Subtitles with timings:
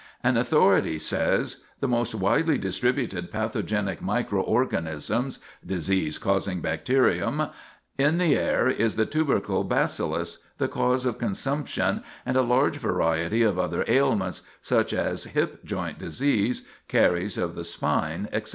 [0.23, 7.49] An authority says, "The most widely distributed pathogenic microörganism (disease causing bacterium)
[7.99, 13.43] in the air is the tubercle bacillus, the cause of consumption and a large variety
[13.43, 18.49] of other ailments, such as hipjoint disease, caries of the spine, etc.